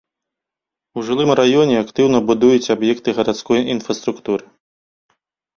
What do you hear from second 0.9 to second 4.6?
У жылым раёне актыўна будуюцца аб'екты гарадской інфраструктуры.